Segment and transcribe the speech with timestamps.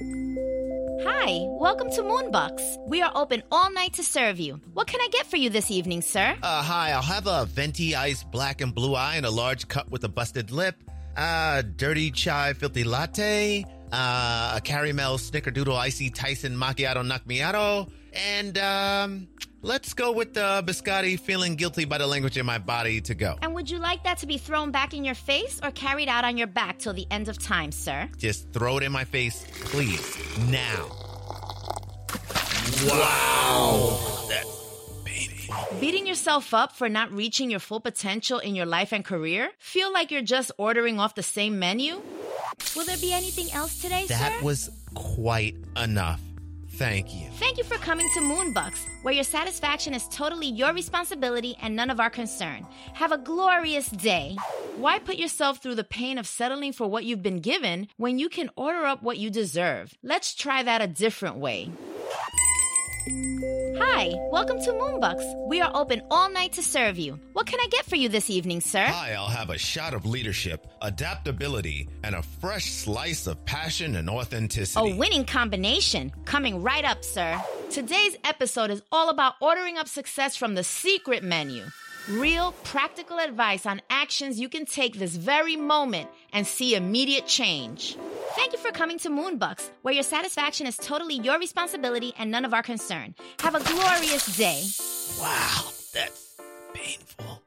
[0.00, 2.88] Hi, welcome to Moonbucks.
[2.88, 4.58] We are open all night to serve you.
[4.72, 6.34] What can I get for you this evening, sir?
[6.42, 9.90] Uh, hi, I'll have a venti ice black and blue eye and a large cup
[9.90, 10.82] with a busted lip.
[11.18, 13.66] Uh, dirty chai filthy latte.
[13.92, 17.90] Uh, a caramel snickerdoodle icy Tyson macchiato knock macchiato.
[18.14, 19.28] And, um,
[19.62, 23.36] let's go with the biscotti feeling guilty by the language in my body to go.
[23.42, 26.24] And would you like that to be thrown back in your face or carried out
[26.24, 28.08] on your back till the end of time, sir?
[28.16, 30.16] Just throw it in my face, please.
[30.48, 30.90] Now.
[32.86, 34.26] Wow.
[34.28, 35.78] That's painful.
[35.80, 39.50] Beating yourself up for not reaching your full potential in your life and career?
[39.58, 42.00] Feel like you're just ordering off the same menu?
[42.76, 44.44] Will there be anything else today, That sir?
[44.44, 46.20] was quite enough.
[46.80, 47.26] Thank you.
[47.32, 51.90] Thank you for coming to Moonbucks, where your satisfaction is totally your responsibility and none
[51.90, 52.66] of our concern.
[52.94, 54.34] Have a glorious day.
[54.78, 58.30] Why put yourself through the pain of settling for what you've been given when you
[58.30, 59.92] can order up what you deserve?
[60.02, 61.68] Let's try that a different way.
[63.82, 65.48] Hi, welcome to Moonbucks.
[65.48, 67.18] We are open all night to serve you.
[67.32, 68.84] What can I get for you this evening, sir?
[68.84, 74.10] Hi, I'll have a shot of leadership, adaptability, and a fresh slice of passion and
[74.10, 74.92] authenticity.
[74.92, 77.42] A winning combination coming right up, sir.
[77.70, 81.64] Today's episode is all about ordering up success from the secret menu.
[82.10, 87.96] Real, practical advice on actions you can take this very moment and see immediate change.
[88.40, 92.46] Thank you for coming to Moonbucks, where your satisfaction is totally your responsibility and none
[92.46, 93.14] of our concern.
[93.40, 94.62] Have a glorious day.
[95.20, 96.40] Wow, that's
[96.72, 97.42] painful.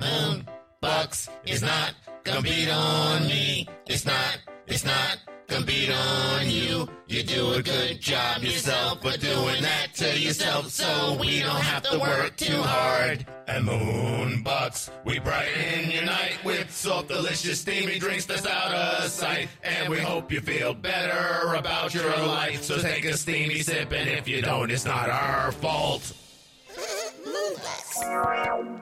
[0.00, 0.48] Moon
[0.80, 3.68] Bucks is not gonna beat on me.
[3.86, 6.88] It's not, it's not gonna beat on you.
[7.06, 11.84] You do a good job yourself, but doing that to yourself so we don't have
[11.84, 13.24] to work too hard.
[13.46, 19.08] And Moon Bucks, we brighten your night with soft, delicious, steamy drinks that's out of
[19.08, 19.48] sight.
[19.62, 22.64] And we hope you feel better about your life.
[22.64, 26.12] So take a steamy sip, and if you don't, it's not our fault.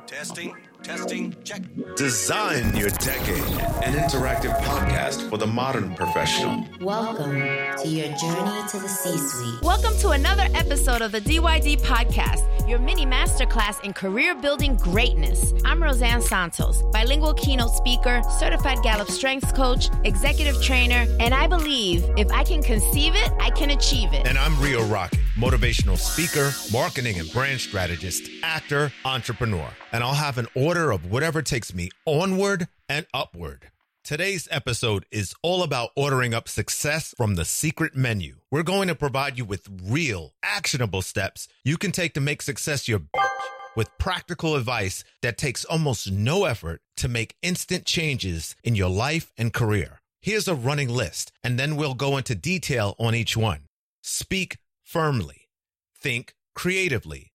[0.06, 1.62] Testing, testing, check.
[1.96, 3.42] Design Your Decade,
[3.84, 6.64] an interactive podcast for the modern professional.
[6.80, 9.62] Welcome to your journey to the C suite.
[9.62, 15.52] Welcome to another episode of the DYD Podcast, your mini masterclass in career building greatness.
[15.64, 22.04] I'm Roseanne Santos, bilingual keynote speaker, certified Gallup strengths coach, executive trainer, and I believe
[22.16, 24.26] if I can conceive it, I can achieve it.
[24.26, 29.68] And I'm Rio Rocket, motivational speaker, marketing and brand strategist, actor, entrepreneur.
[29.90, 33.70] And I'll have an order of whatever takes me onward and upward.
[34.04, 38.36] Today's episode is all about ordering up success from the secret menu.
[38.50, 42.86] We're going to provide you with real, actionable steps you can take to make success
[42.86, 43.28] your bitch
[43.76, 49.32] with practical advice that takes almost no effort to make instant changes in your life
[49.38, 50.00] and career.
[50.20, 53.60] Here's a running list, and then we'll go into detail on each one.
[54.02, 54.58] Speak
[54.90, 55.48] firmly.
[55.96, 57.32] Think creatively.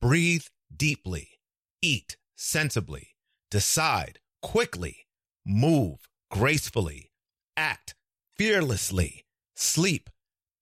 [0.00, 1.40] Breathe deeply.
[1.80, 3.14] Eat sensibly.
[3.50, 5.06] Decide quickly.
[5.46, 7.10] Move gracefully.
[7.56, 7.94] Act
[8.36, 9.24] fearlessly.
[9.56, 10.10] Sleep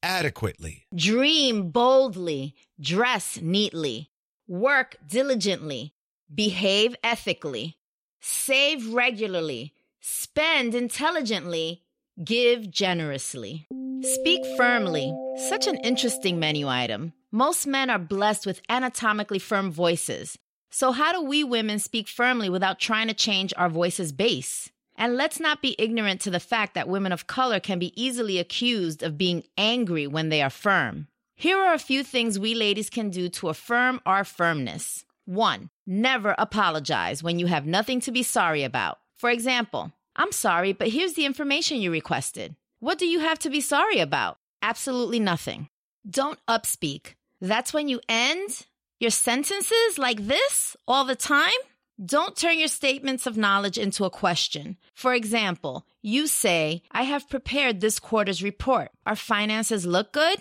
[0.03, 0.87] adequately.
[0.95, 4.11] Dream boldly, dress neatly,
[4.47, 5.95] work diligently,
[6.33, 7.77] behave ethically,
[8.21, 11.83] save regularly, spend intelligently,
[12.25, 13.67] give generously.
[14.03, 15.13] Speak firmly.
[15.49, 17.13] Such an interesting menu item.
[17.33, 20.39] Most men are blessed with anatomically firm voices.
[20.71, 24.71] So, how do we women speak firmly without trying to change our voice's base?
[24.97, 28.39] And let's not be ignorant to the fact that women of color can be easily
[28.39, 31.09] accused of being angry when they are firm.
[31.35, 35.05] Here are a few things we ladies can do to affirm our firmness.
[35.27, 38.99] One, never apologize when you have nothing to be sorry about.
[39.17, 42.57] For example, I'm sorry, but here's the information you requested.
[42.81, 44.39] What do you have to be sorry about?
[44.63, 45.69] Absolutely nothing.
[46.09, 47.15] Don't upspeak.
[47.41, 48.67] That's when you end
[48.99, 51.61] your sentences like this all the time.
[52.05, 54.77] Don't turn your statements of knowledge into a question.
[54.95, 58.91] For example, you say, I have prepared this quarter's report.
[59.07, 60.39] Our finances look good?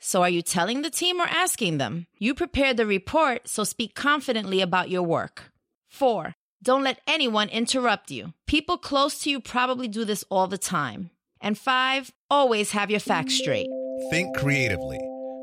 [0.00, 2.06] So are you telling the team or asking them?
[2.18, 5.52] You prepared the report, so speak confidently about your work.
[5.88, 8.32] Four, don't let anyone interrupt you.
[8.46, 11.10] People close to you probably do this all the time.
[11.40, 13.68] And five, always have your facts straight.
[14.10, 14.98] Think creatively.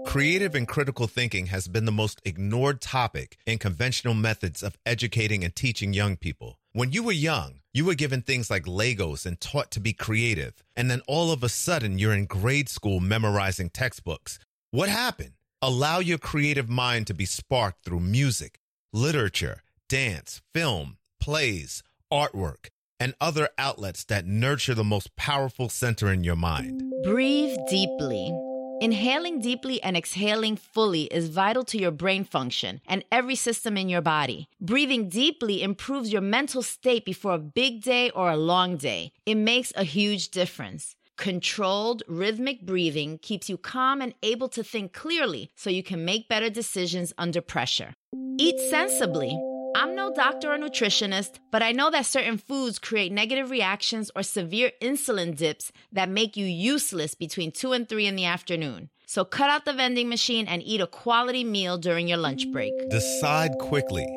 [0.05, 5.43] Creative and critical thinking has been the most ignored topic in conventional methods of educating
[5.43, 6.59] and teaching young people.
[6.73, 10.63] When you were young, you were given things like Legos and taught to be creative.
[10.75, 14.37] And then all of a sudden, you're in grade school memorizing textbooks.
[14.71, 15.33] What happened?
[15.61, 18.59] Allow your creative mind to be sparked through music,
[18.93, 21.81] literature, dance, film, plays,
[22.13, 22.67] artwork,
[22.99, 26.83] and other outlets that nurture the most powerful center in your mind.
[27.03, 28.31] Breathe deeply.
[28.79, 33.89] Inhaling deeply and exhaling fully is vital to your brain function and every system in
[33.89, 34.49] your body.
[34.61, 39.11] Breathing deeply improves your mental state before a big day or a long day.
[39.25, 40.95] It makes a huge difference.
[41.17, 46.29] Controlled, rhythmic breathing keeps you calm and able to think clearly so you can make
[46.29, 47.95] better decisions under pressure.
[48.37, 49.35] Eat sensibly.
[49.75, 54.23] I'm no doctor or nutritionist, but I know that certain foods create negative reactions or
[54.23, 58.89] severe insulin dips that make you useless between 2 and 3 in the afternoon.
[59.05, 62.71] So cut out the vending machine and eat a quality meal during your lunch break.
[62.89, 64.07] Decide quickly.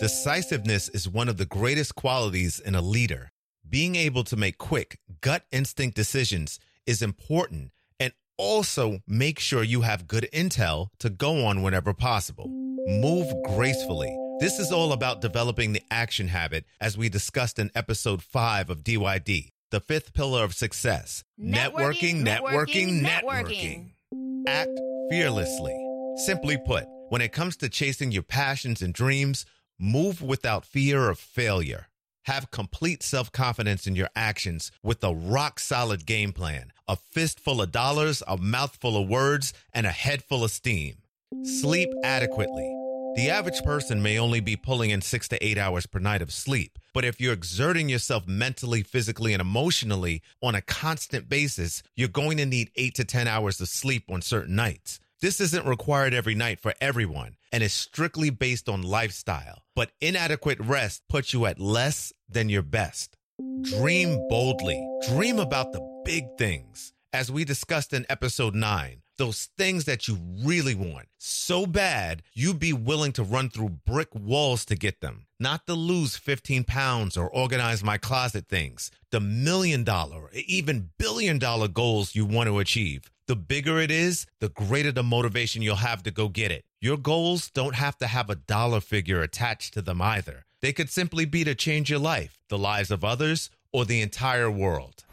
[0.00, 3.32] Decisiveness is one of the greatest qualities in a leader.
[3.68, 9.82] Being able to make quick, gut instinct decisions is important and also make sure you
[9.82, 12.48] have good intel to go on whenever possible.
[12.86, 14.16] Move gracefully.
[14.40, 18.82] This is all about developing the action habit as we discussed in episode 5 of
[18.82, 21.22] DYD, the fifth pillar of success.
[21.40, 24.44] Networking, networking, networking, networking.
[24.48, 24.80] Act
[25.10, 25.76] fearlessly.
[26.24, 29.46] Simply put, when it comes to chasing your passions and dreams,
[29.78, 31.88] move without fear of failure.
[32.24, 37.62] Have complete self confidence in your actions with a rock solid game plan, a fistful
[37.62, 40.96] of dollars, a mouthful of words, and a head full of steam.
[41.44, 42.81] Sleep adequately.
[43.14, 46.32] The average person may only be pulling in six to eight hours per night of
[46.32, 52.08] sleep, but if you're exerting yourself mentally, physically, and emotionally on a constant basis, you're
[52.08, 54.98] going to need eight to 10 hours of sleep on certain nights.
[55.20, 60.58] This isn't required every night for everyone and is strictly based on lifestyle, but inadequate
[60.60, 63.18] rest puts you at less than your best.
[63.60, 64.82] Dream boldly.
[65.10, 66.94] Dream about the big things.
[67.12, 72.58] As we discussed in episode 9, those things that you really want so bad you'd
[72.58, 75.26] be willing to run through brick walls to get them.
[75.38, 78.90] Not the lose 15 pounds or organize my closet things.
[79.10, 83.10] The million dollar, even billion dollar goals you want to achieve.
[83.26, 86.64] The bigger it is, the greater the motivation you'll have to go get it.
[86.80, 90.44] Your goals don't have to have a dollar figure attached to them either.
[90.60, 94.50] They could simply be to change your life, the lives of others, or the entire
[94.50, 95.04] world.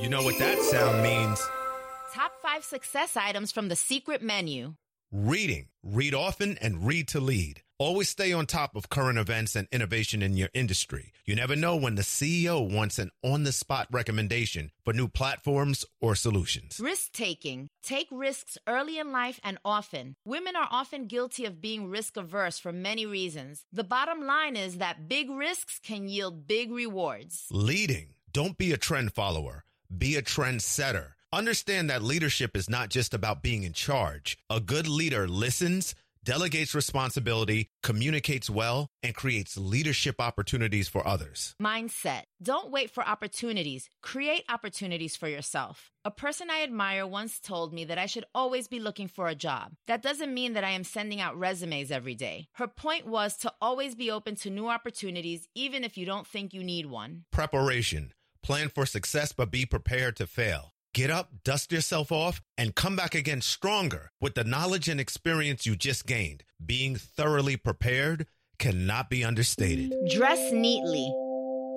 [0.00, 1.40] You know what that sound means?
[2.14, 4.74] Top five success items from the secret menu.
[5.12, 5.68] Reading.
[5.82, 7.62] Read often and read to lead.
[7.78, 11.12] Always stay on top of current events and innovation in your industry.
[11.26, 15.84] You never know when the CEO wants an on the spot recommendation for new platforms
[16.00, 16.80] or solutions.
[16.82, 17.68] Risk taking.
[17.82, 20.16] Take risks early in life and often.
[20.24, 23.66] Women are often guilty of being risk averse for many reasons.
[23.70, 27.46] The bottom line is that big risks can yield big rewards.
[27.50, 28.14] Leading.
[28.32, 29.64] Don't be a trend follower,
[29.96, 31.17] be a trend setter.
[31.30, 34.38] Understand that leadership is not just about being in charge.
[34.48, 35.94] A good leader listens,
[36.24, 41.54] delegates responsibility, communicates well, and creates leadership opportunities for others.
[41.62, 42.22] Mindset.
[42.42, 43.90] Don't wait for opportunities.
[44.02, 45.90] Create opportunities for yourself.
[46.02, 49.34] A person I admire once told me that I should always be looking for a
[49.34, 49.72] job.
[49.86, 52.48] That doesn't mean that I am sending out resumes every day.
[52.54, 56.54] Her point was to always be open to new opportunities, even if you don't think
[56.54, 57.24] you need one.
[57.30, 58.14] Preparation.
[58.42, 60.72] Plan for success, but be prepared to fail.
[60.94, 65.66] Get up, dust yourself off, and come back again stronger with the knowledge and experience
[65.66, 66.44] you just gained.
[66.64, 68.26] Being thoroughly prepared
[68.58, 69.94] cannot be understated.
[70.10, 71.12] Dress neatly.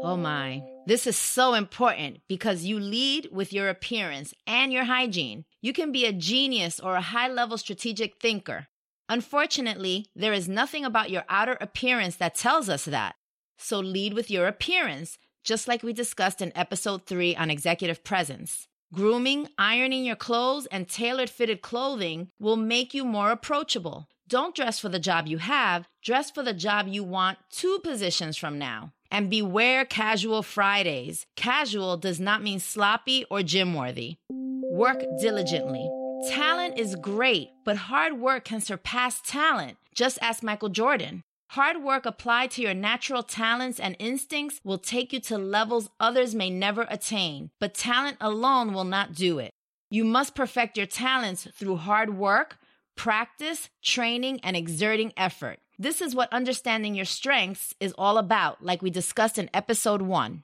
[0.03, 0.63] Oh my.
[0.87, 5.45] This is so important because you lead with your appearance and your hygiene.
[5.61, 8.67] You can be a genius or a high level strategic thinker.
[9.07, 13.15] Unfortunately, there is nothing about your outer appearance that tells us that.
[13.59, 18.67] So lead with your appearance, just like we discussed in episode 3 on executive presence.
[18.93, 24.09] Grooming, ironing your clothes, and tailored fitted clothing will make you more approachable.
[24.27, 28.35] Don't dress for the job you have, dress for the job you want two positions
[28.35, 28.91] from now.
[29.09, 31.25] And beware casual Fridays.
[31.37, 34.17] Casual does not mean sloppy or gym worthy.
[34.29, 35.89] Work diligently.
[36.29, 39.77] Talent is great, but hard work can surpass talent.
[39.95, 41.23] Just ask Michael Jordan.
[41.51, 46.33] Hard work applied to your natural talents and instincts will take you to levels others
[46.33, 49.51] may never attain, but talent alone will not do it.
[49.89, 52.57] You must perfect your talents through hard work,
[52.95, 55.59] practice, training, and exerting effort.
[55.77, 60.43] This is what understanding your strengths is all about, like we discussed in episode one.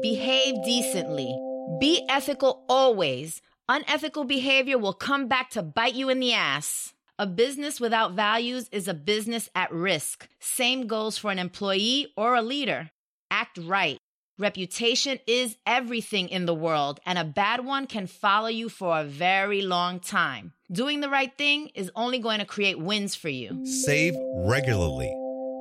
[0.00, 1.30] Behave decently.
[1.78, 3.42] Be ethical always.
[3.68, 6.94] Unethical behavior will come back to bite you in the ass.
[7.20, 10.28] A business without values is a business at risk.
[10.38, 12.92] Same goes for an employee or a leader.
[13.28, 13.98] Act right.
[14.38, 19.02] Reputation is everything in the world, and a bad one can follow you for a
[19.02, 20.52] very long time.
[20.70, 23.66] Doing the right thing is only going to create wins for you.
[23.66, 25.12] Save regularly.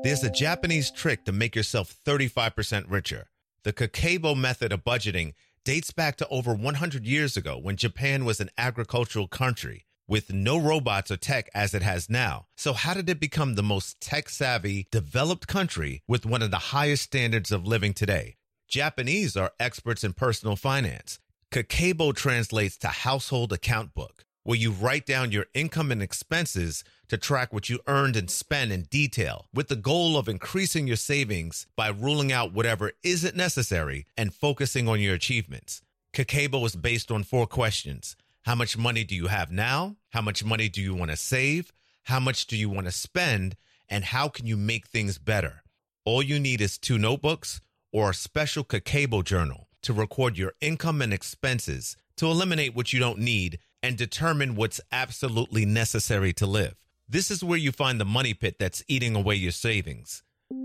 [0.04, 3.30] There's a Japanese trick to make yourself 35% richer.
[3.64, 5.34] The Kakebo method of budgeting
[5.64, 10.58] dates back to over 100 years ago when Japan was an agricultural country with no
[10.58, 12.48] robots or tech as it has now.
[12.56, 16.58] So, how did it become the most tech savvy, developed country with one of the
[16.58, 18.36] highest standards of living today?
[18.68, 21.20] Japanese are experts in personal finance.
[21.52, 27.18] Kakebo translates to household account book, where you write down your income and expenses to
[27.18, 31.68] track what you earned and spent in detail, with the goal of increasing your savings
[31.78, 35.82] by ruling out whatever isn't necessary and focusing on your achievements.
[36.14, 38.16] Kakebo is based on four questions
[38.48, 39.98] how much money do you have now?
[40.12, 41.74] How much money do you want to save?
[42.04, 43.58] How much do you want to spend?
[43.90, 45.64] And how can you make things better?
[46.06, 47.60] All you need is two notebooks
[47.92, 53.02] or a special Kakebo journal to record your income and expenses to eliminate what you
[53.02, 56.86] don't need and determine what's absolutely necessary to live.
[57.10, 60.24] This is where you find the money pit that's eating away your savings.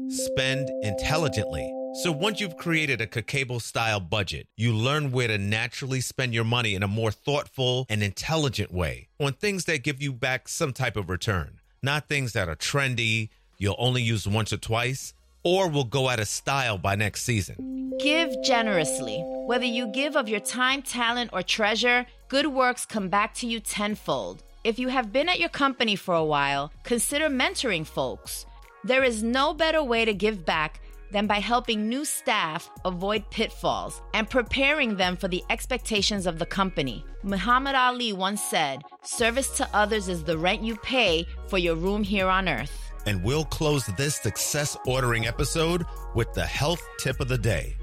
[0.09, 6.01] Spend intelligently so once you've created a Kakebo style budget, you learn where to naturally
[6.01, 10.11] spend your money in a more thoughtful and intelligent way on things that give you
[10.11, 14.57] back some type of return, not things that are trendy, you'll only use once or
[14.57, 17.93] twice, or will go out of style by next season.
[18.01, 19.23] Give generously.
[19.47, 23.61] Whether you give of your time, talent, or treasure, good works come back to you
[23.61, 24.43] tenfold.
[24.65, 28.47] If you have been at your company for a while, consider mentoring folks.
[28.83, 30.81] There is no better way to give back
[31.13, 36.47] than by helping new staff avoid pitfalls and preparing them for the expectations of the
[36.47, 37.05] company.
[37.23, 42.03] Muhammad Ali once said, Service to others is the rent you pay for your room
[42.03, 42.91] here on earth.
[43.07, 47.77] And we'll close this success ordering episode with the health tip of the day.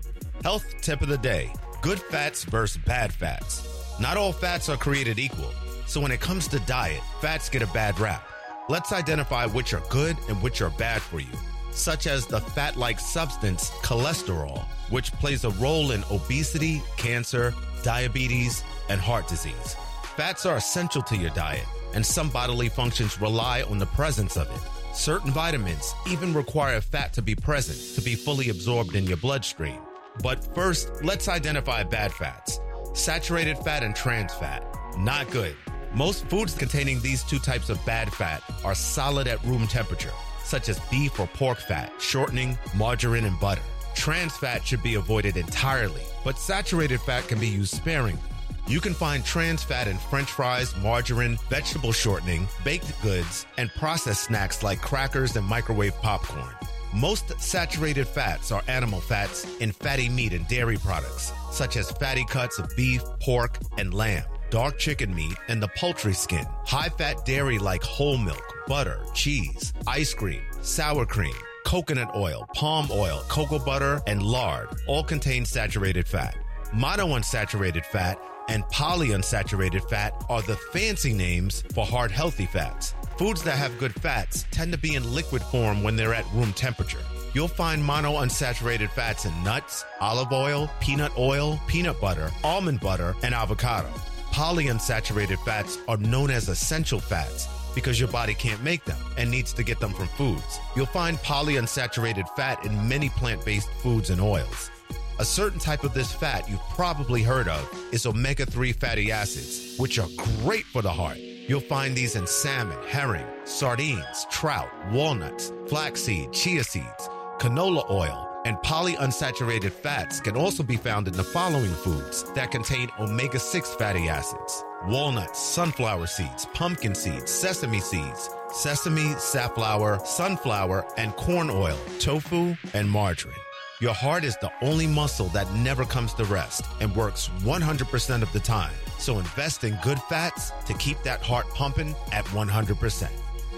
[0.44, 3.66] Health tip of the day good fats versus bad fats.
[4.02, 5.54] Not all fats are created equal.
[5.86, 8.28] So when it comes to diet, fats get a bad rap.
[8.68, 11.32] Let's identify which are good and which are bad for you
[11.72, 18.64] such as the fat like substance cholesterol, which plays a role in obesity, cancer, diabetes,
[18.90, 19.76] and heart disease.
[20.16, 24.50] Fats are essential to your diet, and some bodily functions rely on the presence of
[24.50, 24.62] it.
[24.94, 29.80] Certain vitamins even require fat to be present to be fully absorbed in your bloodstream.
[30.22, 32.60] But first, let's identify bad fats
[32.94, 34.64] saturated fat and trans fat.
[34.98, 35.56] Not good.
[35.94, 40.12] Most foods containing these two types of bad fat are solid at room temperature
[40.50, 43.62] such as beef or pork fat, shortening, margarine, and butter.
[43.96, 48.22] Trans fat should be avoided entirely, but saturated fat can be used sparingly.
[48.68, 54.24] You can find trans fat in french fries, margarine, vegetable shortening, baked goods, and processed
[54.24, 56.53] snacks like crackers and microwave popcorn.
[56.94, 62.25] Most saturated fats are animal fats in fatty meat and dairy products, such as fatty
[62.25, 66.46] cuts of beef, pork, and lamb dark chicken meat, and the poultry skin.
[66.65, 72.88] High fat dairy like whole milk, butter, cheese, ice cream, sour cream, coconut oil, palm
[72.91, 76.36] oil, cocoa butter, and lard all contain saturated fat.
[76.74, 82.96] Monounsaturated fat and polyunsaturated fat are the fancy names for hard healthy fats.
[83.18, 86.53] Foods that have good fats tend to be in liquid form when they're at room
[86.53, 87.03] temperature.
[87.34, 93.36] You'll find monounsaturated fats in nuts, olive oil, peanut oil, peanut butter, almond butter, and
[93.36, 93.89] avocado.
[94.32, 99.54] Polyunsaturated fats are known as essential fats because your body can't make them and needs
[99.54, 100.60] to get them from foods.
[100.76, 104.72] You'll find polyunsaturated fat in many plant based foods and oils.
[105.20, 109.78] A certain type of this fat you've probably heard of is omega 3 fatty acids,
[109.78, 110.08] which are
[110.44, 111.18] great for the heart.
[111.18, 117.10] You'll find these in salmon, herring, sardines, trout, walnuts, flaxseed, chia seeds,
[117.40, 122.89] canola oil, and polyunsaturated fats can also be found in the following foods that contain
[123.00, 131.15] omega 6 fatty acids walnuts, sunflower seeds, pumpkin seeds, sesame seeds, sesame, safflower, sunflower, and
[131.15, 133.36] corn oil, tofu, and margarine.
[133.82, 138.32] Your heart is the only muscle that never comes to rest and works 100% of
[138.32, 138.74] the time.
[138.98, 143.10] So invest in good fats to keep that heart pumping at 100%.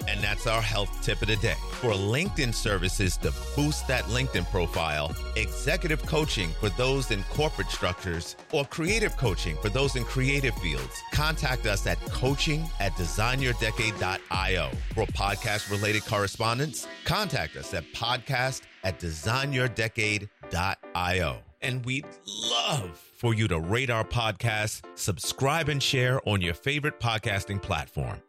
[0.08, 1.56] And that's our health tip of the day.
[1.80, 8.36] For LinkedIn services to boost that LinkedIn profile, executive coaching for those in corporate structures,
[8.52, 14.70] or creative coaching for those in creative fields, contact us at coaching at designyourdecade.io.
[14.94, 21.38] For podcast related correspondence, contact us at podcast at designyourdecade.io.
[21.62, 26.98] And we'd love for you to rate our podcast, subscribe, and share on your favorite
[26.98, 28.20] podcasting platform.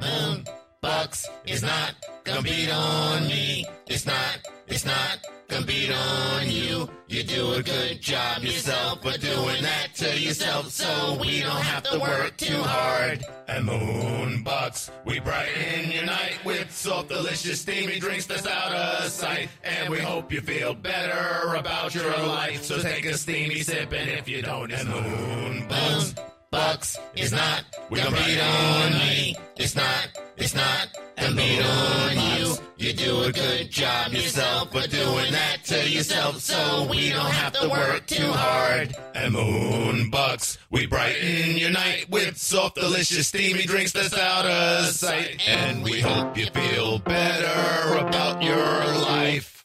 [0.00, 0.44] Moon
[0.82, 1.94] Bucks is not
[2.24, 3.66] gonna beat on me.
[3.86, 5.18] It's not, it's not,
[5.48, 6.88] gonna beat on you.
[7.08, 11.82] You do a good job yourself, but doing that to yourself so we don't have
[11.82, 13.24] to work too hard.
[13.48, 19.10] And moon Moonbucks, we brighten your night with soft, delicious, steamy drinks that's out of
[19.10, 19.48] sight.
[19.64, 22.62] And we hope you feel better about your life.
[22.62, 25.68] So take a steamy sip, and if you don't, it's Moonbucks.
[25.68, 26.14] Bucks,
[26.52, 29.36] it's not, we gon' beat on me.
[29.56, 32.54] It's not, it's not, and beat on you.
[32.76, 37.52] You do a good job yourself, but doing that to yourself so we don't have
[37.52, 38.94] to work too hard.
[39.14, 45.46] And Moonbucks, we brighten your night with soft, delicious, steamy drinks that's out of sight.
[45.46, 49.64] And we hope you feel better about your life.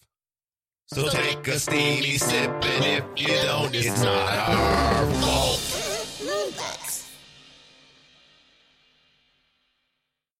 [0.88, 5.75] So take a steamy sip, and if you don't, it's not our fault.